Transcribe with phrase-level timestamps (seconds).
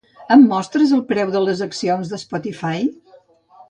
[0.35, 2.85] Em mostres el preu de les accions de Shopify?